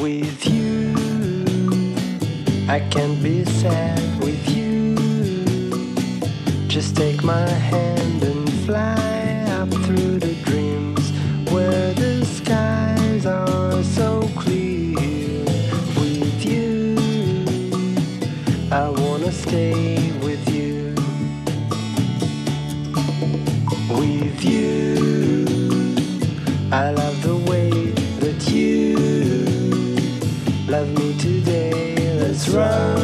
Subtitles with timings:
[0.00, 0.94] with you.
[2.68, 4.96] I can't be sad with you.
[6.68, 8.01] Just take my hand
[32.52, 33.01] drown.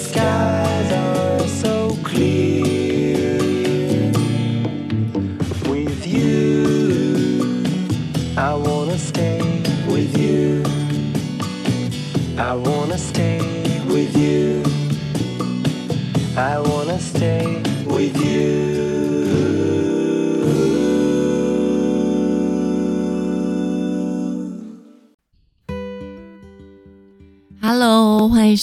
[0.00, 0.39] sky.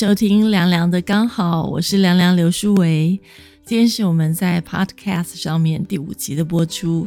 [0.07, 3.19] 收听凉凉的刚好，我是凉凉刘书维。
[3.66, 7.06] 今天是我们在 Podcast 上面第五集的播出。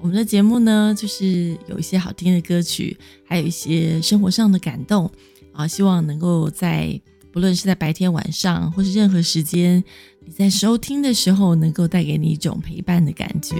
[0.00, 5.08] 我们的节目呢，就是有一些好听的歌曲，还有一些生活上的感动
[5.52, 7.00] 啊，希望能够在
[7.30, 9.84] 不论是在白天、晚上，或是任何时间，
[10.26, 13.54] 你在收听的时候，能够带给你一种陪伴的感觉。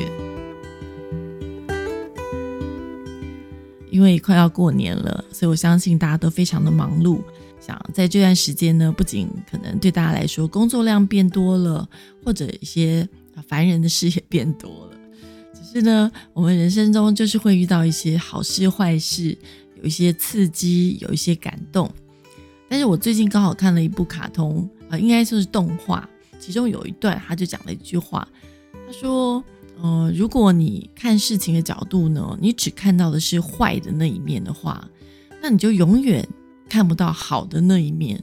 [3.89, 7.21] 因为快要过年了，所以我相信大家都非常的忙碌。
[7.93, 11.89] 在这段时间呢，不仅可能对大家来说工作量变多了，
[12.25, 13.07] 或者一些
[13.47, 14.97] 烦人的事也变多了。
[15.53, 19.37] 只是呢，我们人生中就是会遇到一些好事坏事，
[19.77, 21.91] 有一些刺激，有一些感动。
[22.69, 28.27] 但是我最近刚好看了一部卡通，呃，应该说是动画，其中有一段他就讲了一句话，
[28.87, 29.43] 他说。
[29.83, 34.87] 呃，如果你看事情的角度呢，你只看到的是坏的那一面的话，
[35.41, 36.23] 那你就永远
[36.71, 38.19] 看不到好的那一面。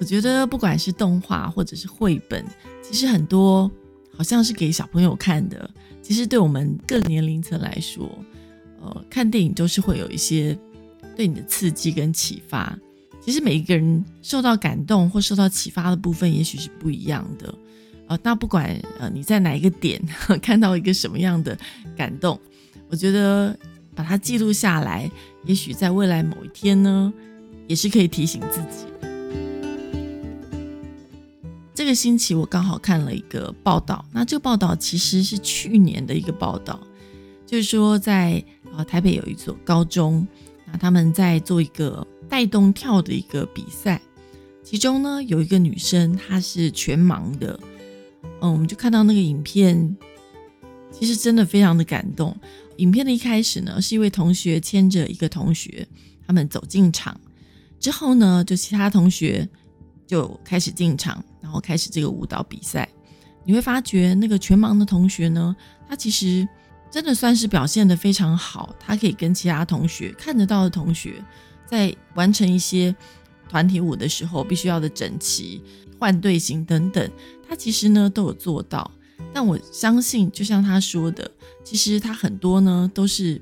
[0.00, 2.44] 我觉得不管是动画或者是绘本，
[2.82, 3.70] 其实很多
[4.16, 5.68] 好像是给小朋友看的，
[6.00, 8.10] 其实对我们各年龄层来说，
[8.80, 10.58] 呃，看电影都是会有一些
[11.14, 12.76] 对你的刺激跟启发。
[13.20, 17.54] 其实每一个人受到感动或受到启发的部分，也许是不一样的。
[18.08, 20.02] 呃，那不管呃你在哪一个点
[20.42, 21.56] 看到一个什么样的
[21.96, 22.40] 感动，
[22.88, 23.56] 我觉得
[23.94, 25.10] 把它记录下来，
[25.44, 27.12] 也许在未来某一天呢，
[27.66, 28.86] 也是可以提醒自己。
[31.74, 36.78] 这个星期我刚好看了一个报道，那这个报道其实是去年的一个报道，
[37.46, 38.42] 就是说在
[38.76, 40.26] 呃台北有一所高中，
[40.66, 44.00] 那他们在做一个带动跳的一个比赛，
[44.62, 47.58] 其中呢有一个女生她是全盲的。
[48.40, 49.96] 嗯，我们就看到那个影片，
[50.90, 52.36] 其实真的非常的感动。
[52.78, 55.86] 影片的一开始呢，是一位同学牵着一个同学，
[56.26, 57.18] 他们走进场
[57.78, 59.48] 之后呢，就其他同学
[60.06, 62.88] 就开始进场，然后开始这个舞蹈比赛。
[63.44, 65.54] 你会发觉那个全盲的同学呢，
[65.88, 66.46] 他其实
[66.90, 71.22] 真的算是表现得非常好，他可以跟其他同学看得到的同学，
[71.66, 72.94] 在完成一些
[73.48, 75.60] 团体舞的时候，必须要的整齐、
[75.98, 77.10] 换队形等等。
[77.48, 78.90] 他其实呢都有做到，
[79.32, 81.30] 但我相信，就像他说的，
[81.64, 83.40] 其实他很多呢都是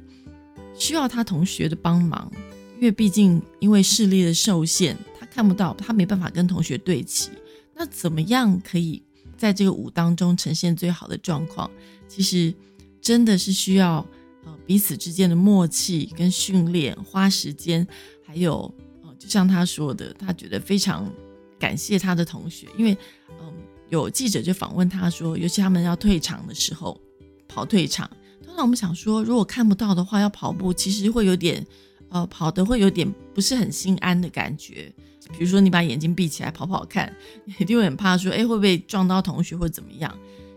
[0.75, 2.31] 需要他同学的帮忙，
[2.77, 7.31] 因为毕竟因为视力的受限，他看不到，他没办法跟同学对齐。
[7.75, 9.03] 那怎么样可以
[9.37, 11.71] 在这个舞当中呈现最好的状况？
[12.07, 12.53] 其实
[13.01, 14.07] 真的是需要
[14.45, 17.87] 呃彼此之间的默契跟训练，花时间，
[18.25, 18.73] 还有
[19.03, 21.11] 呃就像他说的，他觉得非常
[21.59, 22.97] 感谢他的同学，因为
[23.41, 23.53] 嗯
[23.91, 26.99] 有记者就访问他说，尤其他们要退场的时候
[27.47, 28.09] 跑退场，
[28.43, 31.65] 通常我们想说，如果看不到的话，要跑步其实会有点。
[32.13, 34.93] 呃，跑的会有点不是很心安的感觉。
[35.31, 37.15] 比如说，你把眼睛闭起来跑跑看，
[37.45, 40.13] 你一定会很怕说，哎，会不会撞到同学或怎么样？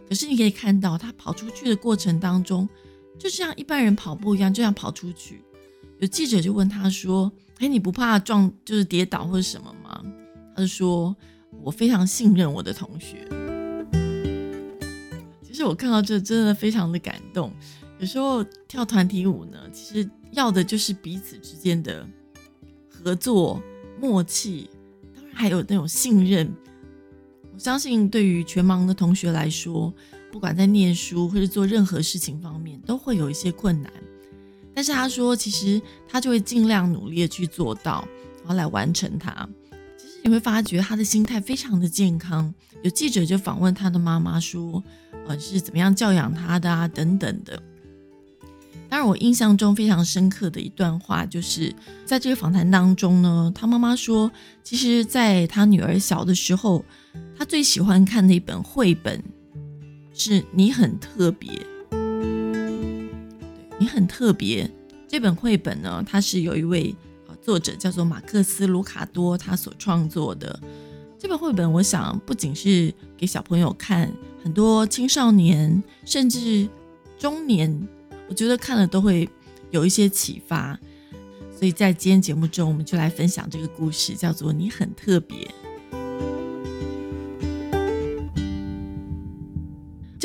[0.09, 2.67] 可是你可以看到，他跑出去的过程当中，
[3.19, 5.43] 就像一般人跑步一样，就像跑出去。
[5.99, 7.31] 有记者就问他说
[7.61, 10.03] ：“哎，你不怕撞，就是跌倒或者什么吗？”
[10.57, 11.15] 他就说
[11.63, 13.27] ：“我非常信任我的同学。”
[15.41, 17.51] 其实我看到这真的非常的感动。
[17.99, 20.09] 有时候跳团体舞呢，其实。
[20.35, 22.03] 要的就是彼此之间的
[22.89, 23.61] 合作
[24.01, 24.67] 默契，
[25.15, 26.51] 当然还有那种信任。
[27.53, 29.93] 我相信对于全盲的同学来说，
[30.31, 33.93] 不管在念书或者做任何事情方面，都会有一些困难。
[34.73, 38.03] 但是他说，其实他就会尽量努力的去做到，
[38.39, 39.47] 然后来完成它。
[40.23, 42.51] 你会发觉他的心态非常的健康。
[42.81, 44.81] 有记者就访问他的妈妈说
[45.27, 46.87] ：“呃，是怎么样教养他的啊？
[46.87, 47.61] 等等的。”
[48.89, 51.73] 当然，我印象中非常深刻的一段话，就是
[52.05, 54.31] 在这个访谈当中呢，他妈妈说，
[54.63, 56.85] 其实，在他女儿小的时候，
[57.37, 59.21] 他最喜欢看的一本绘本
[60.13, 61.49] 是你很特别。
[63.79, 64.69] 你很特别。
[65.07, 66.95] 这本绘本呢，它是有一位
[67.43, 70.57] 作者叫做马克思·卢卡多他所创作的。
[71.19, 74.11] 这本绘本，我想不仅是给小朋友看，
[74.41, 76.67] 很多青少年甚至
[77.19, 77.87] 中年。
[78.29, 79.29] 我觉得看了都会
[79.69, 80.79] 有一些启发，
[81.57, 85.37] 所以在今天节目中，我们就来分享这个故事，叫做《你很特别》。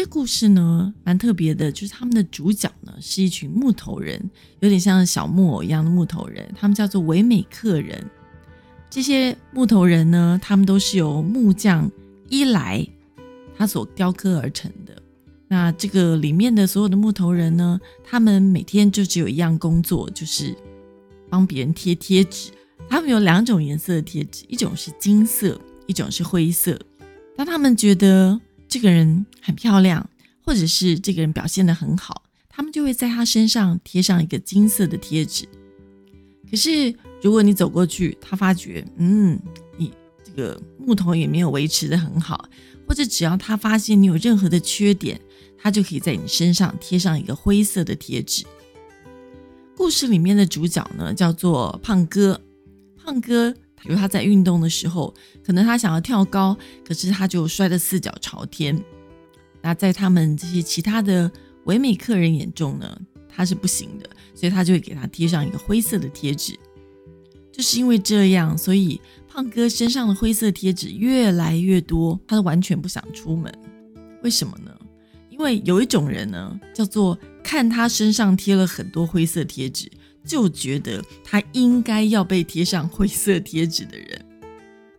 [0.09, 8.05] 故事呢，蛮特别的，就是他们的主角呢是一群木头人，有点像小木偶一样的木头人，他们叫做维美克人。
[8.91, 11.91] 这些木头人呢，他们都是由木匠
[12.29, 12.87] 伊莱
[13.57, 15.03] 他所雕刻而成的。
[15.47, 20.57] 那这个里面的所有的木头人呢，他们每天就只有一样工作，就是
[21.29, 22.51] 帮别人贴贴纸。
[22.89, 26.79] 他们有两种颜色的贴纸，一种是金色，一种是灰色。
[27.37, 30.09] 当他们觉得这个人很漂亮，
[30.45, 35.49] 或者是这个人表现得很好，他们就会在他身上贴上一个金色的贴纸。
[36.51, 39.39] 可是如果你走过去，他发觉，嗯，
[39.77, 39.93] 你
[40.23, 42.49] 这个木头也没有维持得很好，
[42.87, 45.21] 或者只要他发现你有任何的缺点，
[45.59, 48.45] 他就可以在你身上贴上一个灰色的贴纸。
[49.77, 52.41] 故事里面的主角呢，叫做胖哥。
[52.97, 55.15] 胖哥，比如他在运动的时候，
[55.45, 58.79] 可能他想要跳高，可是他就摔得四脚朝天。
[59.63, 61.31] 那在他们这些其他的
[61.65, 66.59] 唯美客人眼中呢，他是不行的，所以他就会给他贴上一个灰色的贴纸。
[67.51, 73.53] 就是因为这样，所以胖哥身上的灰色贴纸越来越多，他都完全不想出门。
[74.23, 74.71] 为什么呢？
[75.29, 79.91] 因为有一种人呢，叫做看他身上贴了很多灰色贴纸，
[80.29, 84.25] 就觉得他应该要被贴上灰色贴纸的人。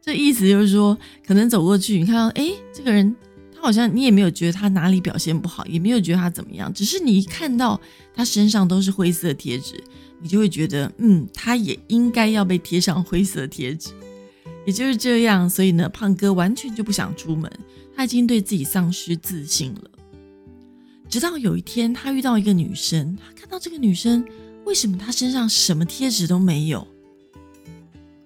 [0.01, 0.97] 这意思就是说，
[1.27, 3.15] 可能走过去，你看到，哎，这个人
[3.53, 7.79] 他好像你也没有觉得他哪里表现不好，也没有觉得他怎么样，只是你一看到
[8.13, 9.81] 他身上都是灰色贴纸，
[10.19, 13.91] 你就会觉得，嗯，他也应该要被贴上灰色贴纸。
[14.65, 17.51] 也就是这样，所以呢，胖哥完全就不想出门，
[17.95, 19.91] 他已经对自己丧失自信了。
[21.07, 24.23] 直到有一天，他遇到一个女生，他看到这个女生，
[24.69, 26.87] 为什么他身上什么贴纸都没有？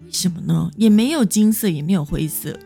[0.01, 0.69] 为什么呢？
[0.75, 2.59] 也没有金色，也没有灰色。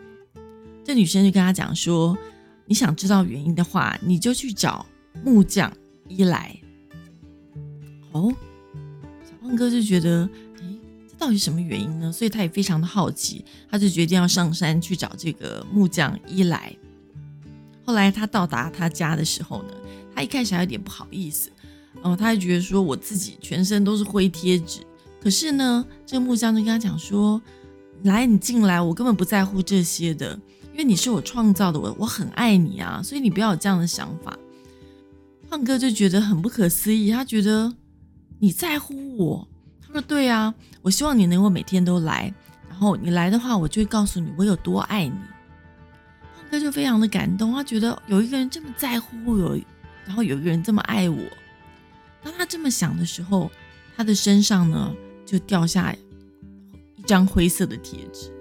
[0.83, 2.17] 这女生就跟他讲说
[2.65, 4.83] ：“你想知道原因的话，你就去找
[5.23, 5.71] 木匠
[6.07, 6.57] 伊莱。”
[8.13, 8.33] 哦，
[9.23, 10.27] 小胖哥就觉得，
[10.59, 10.63] 哎，
[11.07, 12.11] 这到底什么原因呢？
[12.11, 16.75] 所以他也非常的好奇，他就决定要上山去找这个木匠伊莱。
[17.85, 19.69] 后来他到达他家的时候呢？
[20.15, 21.51] 他一开始还有点不好意思，
[22.01, 24.81] 哦，他还觉得说我自己全身都是灰贴纸。
[25.21, 27.41] 可是呢，这个木匠就跟他讲说
[28.03, 30.39] ：“来，你进来，我根本不在乎这些的，
[30.71, 34.37] 因为你是我创造的，我我很爱你啊，所以你不要有这样的想法。”
[35.49, 37.73] 胖哥就觉得很不可思议，他觉得
[38.39, 39.47] 你在乎我。
[39.85, 42.33] 他说：“对啊，我希望你能够每天都来，
[42.69, 45.11] 然后你来的话，我就会告诉你我有多爱你。”
[46.35, 49.59] 胖哥就非常的感动，他觉得有一个人这么在乎有。
[50.05, 51.17] 然后有一个人这么爱我，
[52.23, 53.49] 当他这么想的时候
[53.95, 54.93] 他的身上呢
[55.25, 55.93] 就掉下
[56.95, 58.31] 一张灰色的贴纸。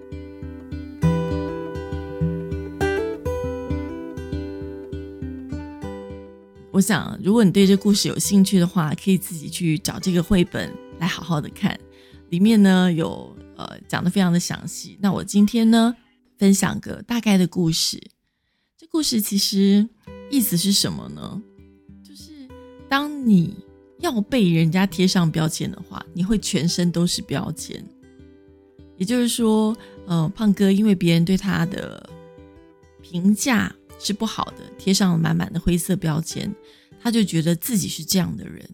[6.72, 11.78] 我想如果你对这故事有兴趣的话可以自己去找这个绘本来好好的看。
[12.28, 14.98] 里面呢有呃讲的非常的详细。
[15.00, 15.96] 那我今天呢
[16.36, 18.02] 分享个大概的故事。
[18.76, 19.88] 这故事其实
[20.30, 21.40] 意思是什么呢？
[22.04, 22.32] 就是
[22.90, 23.56] 当你
[24.00, 27.84] 要被人家贴上标签的话，你会全身都是标签。
[28.96, 29.76] 也就是说，
[30.06, 32.08] 呃，胖哥因为别人对他的
[33.02, 36.50] 评价是不好的，贴上了满满的灰色标签，
[37.00, 38.68] 他就觉得自己是这样的人。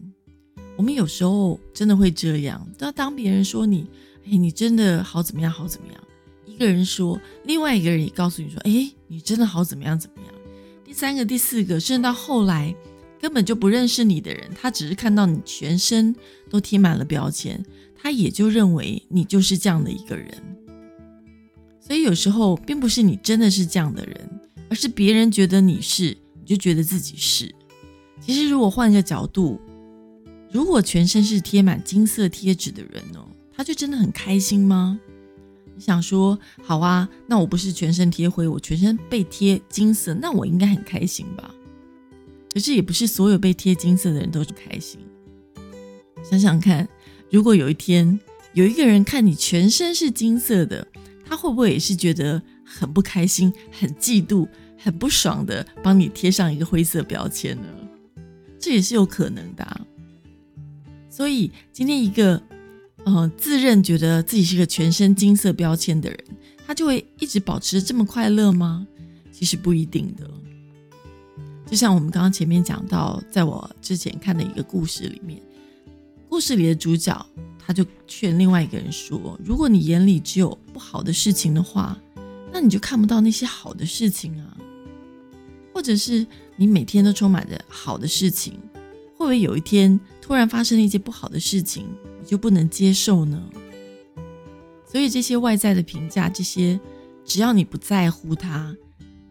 [0.75, 3.85] 我们有时候真的会这样，那当别人说你，
[4.25, 6.03] 哎，你真的好怎么样，好怎么样？
[6.45, 10.33] 一个人说，另外一个人也告诉你说，哎，你真的好怎么样，怎么样？
[10.85, 12.73] 第三个、第四个，甚至到后来
[13.23, 16.13] 根本就不认识你的人，他只是看到你全身
[16.49, 17.63] 都贴满了标签，
[17.95, 20.29] 他也就认为你就是这样的一个人。
[21.79, 24.29] 所以有时候并不是你真的是这样的人，
[24.69, 27.49] 而是别人觉得你是，你就觉得自己是。
[28.19, 29.57] 其实如果换一个角度，
[30.51, 33.25] 如果全身是贴满金色贴纸的人哦，
[33.55, 34.99] 他就真的很开心吗？
[35.73, 41.49] 你想说好啊，那我不是全身贴灰，我全身被贴金色，那我应该很开心吧？
[42.53, 44.99] 可是也不是所有被贴金色的人都是开心。
[46.23, 46.87] 想想看，
[47.31, 48.19] 如果有一天
[48.53, 50.87] 有一个人看你全身是金色的，
[51.25, 57.67] 他会不会也是觉得很不开心、很嫉妒、很不爽的，帮你贴上一个灰色标签呢？
[58.59, 59.81] 这也是有可能的。
[61.09, 62.41] 所以今天一个，
[63.03, 66.19] 呃，自认觉得自己是个全身金色标签的人，
[66.65, 68.87] 他就会一直保持这么快乐吗？
[69.31, 70.29] 其实不一定的。
[71.73, 75.41] 就像我们刚刚前面讲到，在我之前看的一个故事里面，
[76.29, 77.25] 故事里的主角
[77.57, 81.99] 他就劝另外一个人说：“如果你眼里只有不好的事情的话，
[82.51, 84.55] 那你就看不到那些好的事情啊。
[85.73, 86.23] 或者是
[86.55, 88.53] 你每天都充满着好的事情，
[89.17, 91.87] 会不会有一天？”突然发生了一些不好的事情，
[92.21, 93.49] 你就不能接受呢？
[94.85, 96.79] 所以这些外在的评价，这些
[97.25, 98.77] 只要你不在乎它，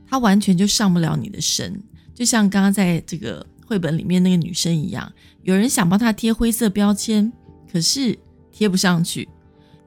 [0.08, 1.80] 它完全就上不了你的身。
[2.14, 7.33] 就像刚刚在这个绘本里面那个女生一样，有人想帮她贴灰色标签，
[7.71, 8.19] 可是
[8.50, 9.26] 贴不上去；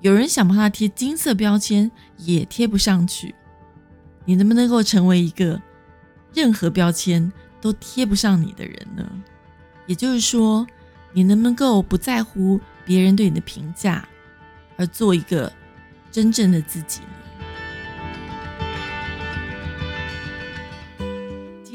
[0.01, 3.33] 有人想帮她贴金色标签，也贴不上去。
[4.25, 5.61] 你能不能够成为一个
[6.33, 9.09] 任何标签都贴不上你的人呢？
[9.87, 10.65] 也就是说。
[11.17, 14.05] 你能不能够不在乎别人对你的评价，
[14.75, 15.49] 而做一个
[16.11, 17.07] 真正的自己呢？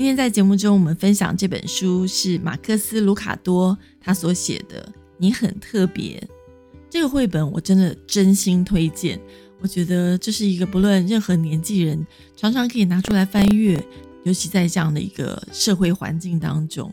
[0.01, 4.83] 今天在节目中，我们分享这本书是马克思·卢卡多他所写的
[5.19, 6.19] 《你很特别》
[6.89, 9.21] 这个绘本，我真的真心推荐。
[9.61, 12.03] 我觉得这是一个不论任何年纪人
[12.35, 13.79] 常常可以拿出来翻阅，
[14.25, 16.91] 尤其在这样的一个社会环境当中。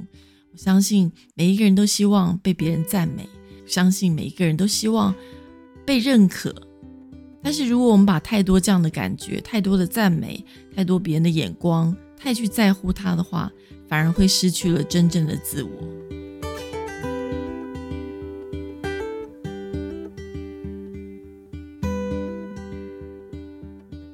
[0.52, 3.26] 我相信每一个人都希望被别人赞美，
[3.66, 5.16] 相信每一个人都希望
[5.86, 6.54] 被认可。
[7.42, 10.44] 但是，如果我们把太多这样的感觉、太多的赞美、
[10.76, 13.52] 太多别人的眼光、太去在乎他的话，
[13.88, 15.70] 反而会失去了真正的自我。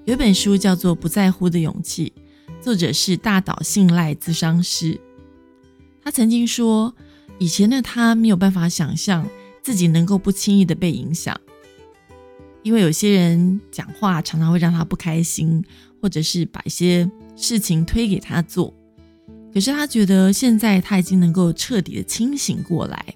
[0.05, 2.13] 有本书叫做《不在乎的勇气》，
[2.63, 4.99] 作者是大岛信赖咨商师。
[6.03, 6.93] 他曾经说，
[7.39, 9.27] 以前的他没有办法想象
[9.63, 11.39] 自己能够不轻易的被影响，
[12.61, 15.63] 因为有些人讲话常常会让他不开心，
[16.01, 18.73] 或者是把一些事情推给他做。
[19.53, 23.15] 可是他觉得现在他已经能够彻底的清醒过来。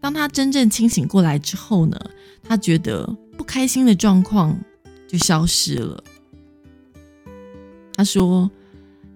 [0.00, 1.98] 当他真正清醒过来之后呢，
[2.42, 4.58] 他觉得不开心的状况
[5.06, 6.04] 就消失了。
[7.94, 8.50] 他说，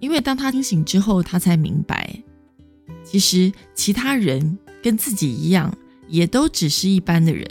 [0.01, 2.23] 因为当他清醒之后，他才明白。
[3.05, 5.77] 其实，其他人跟自己一样，
[6.09, 7.47] 也都只是一般的人。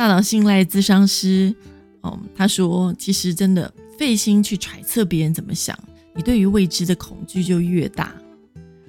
[0.00, 1.54] 大脑信赖咨商师，
[2.00, 5.78] 哦，他说，其实真的费心去揣测别人怎么想，
[6.14, 8.14] 你对于未知的恐惧就越大。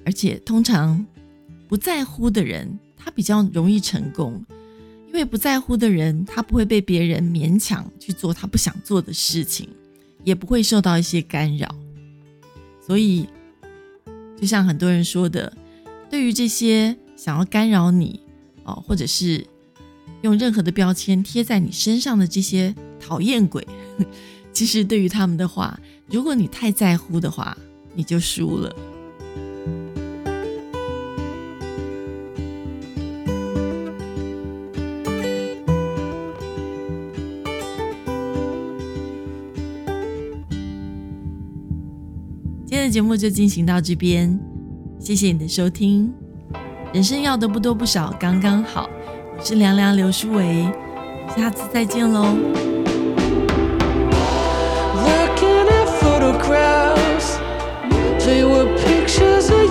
[0.06, 1.04] 而且，通常
[1.68, 4.42] 不在乎的人，他比较容易成功，
[5.08, 9.68] 因为不在乎的人，他不会被别人勉强去做他不想做的事情。
[10.24, 11.68] 也不会受到一些干扰，
[12.80, 13.28] 所以
[14.40, 15.52] 就像很多人说的，
[16.08, 18.18] 对于这些想要干扰你
[18.64, 19.46] 哦，或者是
[20.22, 23.66] 用任何的标签贴在你身上的这些讨厌鬼，
[24.52, 27.56] 其实对于他们的话，如果你太在乎的话，
[27.94, 28.74] 你就输了。
[42.64, 44.40] 今天的节目就进行到这边，
[44.98, 46.10] 谢谢你的收听。
[46.94, 48.88] 人生要的不多不少，刚刚好。
[49.44, 50.68] 是凉凉刘诗维，
[51.36, 52.36] 下次再见喽。
[55.04, 57.38] Looking at photographs,
[58.24, 59.61] they were pictures of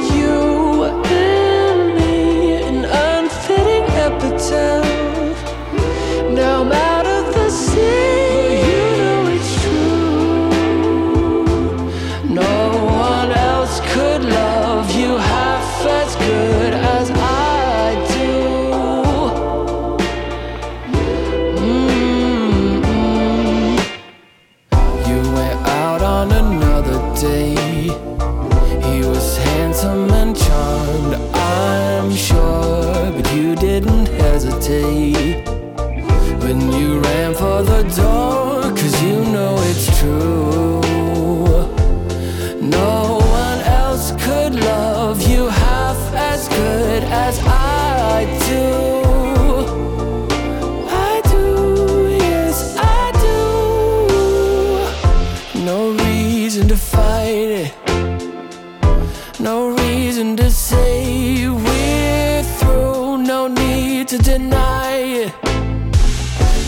[64.11, 64.91] to deny
[65.23, 65.33] it.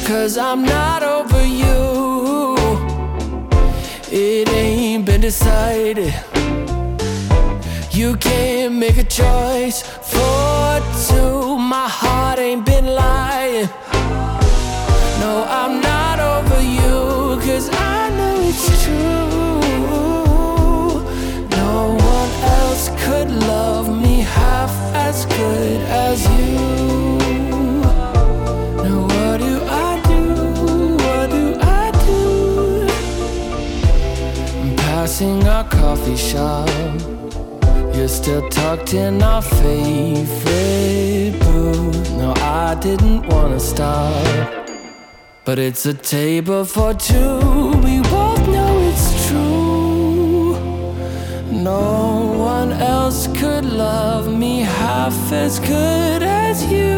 [0.07, 2.55] Cause I'm not over you.
[4.09, 6.13] It ain't been decided.
[7.91, 11.57] You can't make a choice for two.
[11.57, 13.67] My heart ain't been lying.
[15.19, 19.59] No, I'm not over you, cause I know it's true.
[21.59, 27.02] No one else could love me half as good as you.
[35.03, 36.69] Passing our coffee shop.
[37.93, 42.11] You're still tucked in our favorite booth.
[42.11, 44.25] No, I didn't wanna stop.
[45.43, 47.39] But it's a table for two.
[47.85, 50.55] We both know it's true.
[51.51, 51.81] No
[52.53, 56.89] one else could love me half as good as you.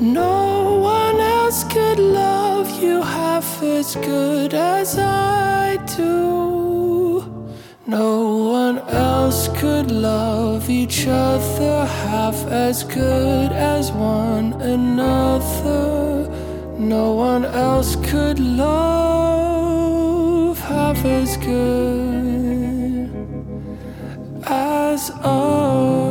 [0.00, 7.22] No one else could love you half as good as I do.
[7.86, 16.28] No one else could love each other half as good as one another.
[16.78, 19.76] No one else could love
[20.58, 23.10] half as good
[24.44, 26.05] as us.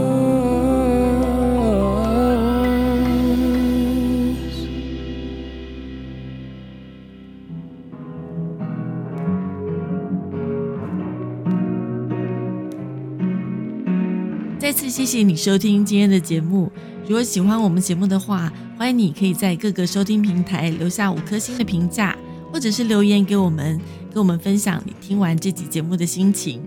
[14.95, 16.71] 谢谢你收听今天的节目。
[17.05, 22.17] 如果喜欢我们节目的话，欢迎你可以在各个收听平台留下五颗星的评价，
[22.49, 23.77] 或者是留言给我们，
[24.13, 26.63] 跟我们分享你听完这集节目的心情。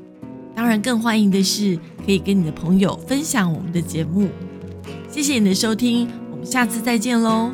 [0.54, 4.28] 当然，更欢迎的是可以跟你的朋友分享我们的节目。
[5.10, 7.50] 谢谢你的收听，我们下次再见喽，